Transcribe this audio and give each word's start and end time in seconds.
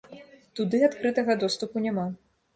Туды 0.59 0.79
адкрытага 0.87 1.37
доступу 1.45 1.85
няма. 1.87 2.09